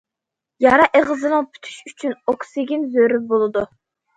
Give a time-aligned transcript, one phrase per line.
[0.65, 3.69] يارا ئېغىزىنىڭ پۈتۈشى ئۈچۈن ئوكسىگېن زۆرۈر بولىدۇ.